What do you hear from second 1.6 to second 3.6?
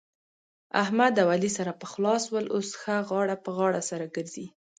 پخلا سول. اوس ښه غاړه په